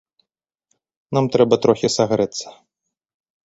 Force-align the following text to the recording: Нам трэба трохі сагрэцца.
Нам 1.19 1.25
трэба 1.37 1.55
трохі 1.67 1.87
сагрэцца. 1.99 2.47